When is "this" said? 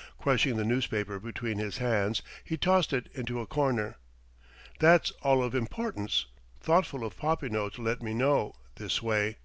8.74-9.00